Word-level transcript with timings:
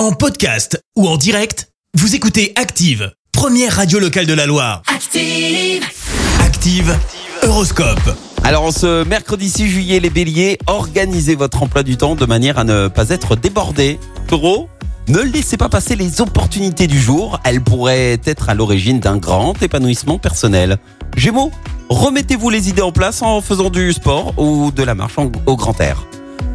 En 0.00 0.12
podcast 0.12 0.82
ou 0.96 1.06
en 1.06 1.18
direct, 1.18 1.68
vous 1.92 2.14
écoutez 2.14 2.54
Active, 2.56 3.12
première 3.32 3.76
radio 3.76 3.98
locale 3.98 4.24
de 4.24 4.32
la 4.32 4.46
Loire. 4.46 4.80
Active. 4.86 5.84
Active, 6.40 6.96
Horoscope. 7.42 8.16
Alors 8.42 8.62
en 8.62 8.72
ce 8.72 9.04
mercredi 9.04 9.50
6 9.50 9.68
juillet, 9.68 10.00
les 10.00 10.08
béliers, 10.08 10.56
organisez 10.66 11.34
votre 11.34 11.62
emploi 11.62 11.82
du 11.82 11.98
temps 11.98 12.14
de 12.14 12.24
manière 12.24 12.58
à 12.58 12.64
ne 12.64 12.88
pas 12.88 13.10
être 13.10 13.36
débordé. 13.36 14.00
Taureau, 14.26 14.70
ne 15.08 15.18
laissez 15.18 15.58
pas 15.58 15.68
passer 15.68 15.96
les 15.96 16.22
opportunités 16.22 16.86
du 16.86 16.98
jour, 16.98 17.38
elles 17.44 17.60
pourraient 17.62 18.18
être 18.24 18.48
à 18.48 18.54
l'origine 18.54 19.00
d'un 19.00 19.18
grand 19.18 19.62
épanouissement 19.62 20.18
personnel. 20.18 20.78
Gémeaux, 21.14 21.50
remettez-vous 21.90 22.48
les 22.48 22.70
idées 22.70 22.80
en 22.80 22.92
place 22.92 23.20
en 23.20 23.42
faisant 23.42 23.68
du 23.68 23.92
sport 23.92 24.32
ou 24.38 24.70
de 24.70 24.82
la 24.82 24.94
marche 24.94 25.18
en- 25.18 25.30
au 25.44 25.56
grand 25.56 25.78
air. 25.78 26.06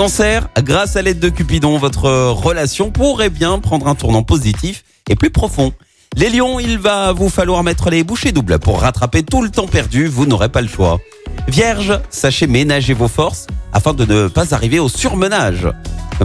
Cancer, 0.00 0.48
grâce 0.62 0.96
à 0.96 1.02
l'aide 1.02 1.18
de 1.18 1.28
Cupidon, 1.28 1.76
votre 1.76 2.08
relation 2.30 2.90
pourrait 2.90 3.28
bien 3.28 3.58
prendre 3.58 3.86
un 3.86 3.94
tournant 3.94 4.22
positif 4.22 4.82
et 5.10 5.14
plus 5.14 5.28
profond. 5.28 5.74
Les 6.16 6.30
lions, 6.30 6.58
il 6.58 6.78
va 6.78 7.12
vous 7.12 7.28
falloir 7.28 7.62
mettre 7.62 7.90
les 7.90 8.02
bouchées 8.02 8.32
doubles 8.32 8.58
pour 8.58 8.80
rattraper 8.80 9.22
tout 9.22 9.42
le 9.42 9.50
temps 9.50 9.66
perdu, 9.66 10.06
vous 10.06 10.24
n'aurez 10.24 10.48
pas 10.48 10.62
le 10.62 10.68
choix. 10.68 11.00
Vierge, 11.48 12.00
sachez 12.08 12.46
ménager 12.46 12.94
vos 12.94 13.08
forces 13.08 13.46
afin 13.74 13.92
de 13.92 14.06
ne 14.06 14.28
pas 14.28 14.54
arriver 14.54 14.78
au 14.78 14.88
surmenage. 14.88 15.68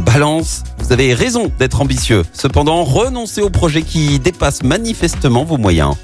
Balance, 0.05 0.63
vous 0.79 0.93
avez 0.93 1.13
raison 1.13 1.51
d'être 1.59 1.81
ambitieux. 1.81 2.23
Cependant, 2.31 2.85
renoncez 2.85 3.41
aux 3.41 3.49
projets 3.49 3.81
qui 3.81 4.19
dépassent 4.19 4.63
manifestement 4.63 5.43
vos 5.43 5.57
moyens. 5.57 5.95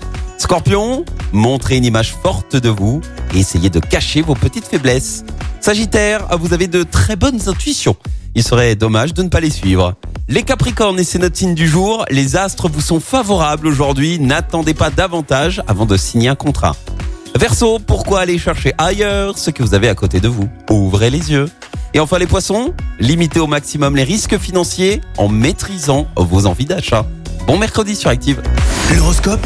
Scorpion, 0.41 1.05
montrez 1.33 1.77
une 1.77 1.85
image 1.85 2.15
forte 2.15 2.55
de 2.55 2.67
vous 2.67 2.99
et 3.35 3.37
essayez 3.37 3.69
de 3.69 3.79
cacher 3.79 4.23
vos 4.23 4.33
petites 4.33 4.65
faiblesses. 4.65 5.23
Sagittaire, 5.59 6.35
vous 6.39 6.51
avez 6.51 6.65
de 6.65 6.81
très 6.81 7.15
bonnes 7.15 7.47
intuitions. 7.47 7.95
Il 8.33 8.41
serait 8.41 8.75
dommage 8.75 9.13
de 9.13 9.21
ne 9.21 9.29
pas 9.29 9.39
les 9.39 9.51
suivre. 9.51 9.93
Les 10.27 10.41
Capricornes, 10.41 10.99
et 10.99 11.03
c'est 11.03 11.19
notre 11.19 11.37
signe 11.37 11.53
du 11.53 11.67
jour, 11.67 12.05
les 12.09 12.37
astres 12.37 12.69
vous 12.69 12.81
sont 12.81 12.99
favorables 12.99 13.67
aujourd'hui. 13.67 14.17
N'attendez 14.17 14.73
pas 14.73 14.89
davantage 14.89 15.61
avant 15.67 15.85
de 15.85 15.95
signer 15.95 16.29
un 16.29 16.35
contrat. 16.35 16.75
Verseau, 17.35 17.77
pourquoi 17.77 18.21
aller 18.21 18.39
chercher 18.39 18.73
ailleurs 18.79 19.37
ce 19.37 19.51
que 19.51 19.61
vous 19.61 19.75
avez 19.75 19.89
à 19.89 19.95
côté 19.95 20.21
de 20.21 20.27
vous? 20.27 20.49
Ouvrez 20.71 21.11
les 21.11 21.31
yeux. 21.31 21.51
Et 21.93 21.99
enfin 21.99 22.17
les 22.17 22.25
poissons, 22.25 22.73
limitez 22.99 23.39
au 23.39 23.47
maximum 23.47 23.95
les 23.95 24.03
risques 24.03 24.39
financiers 24.39 25.01
en 25.19 25.27
maîtrisant 25.27 26.07
vos 26.15 26.47
envies 26.47 26.65
d'achat. 26.65 27.05
Bon 27.45 27.59
mercredi 27.59 27.95
sur 27.95 28.09
Active. 28.09 28.41
L'horoscope 28.95 29.45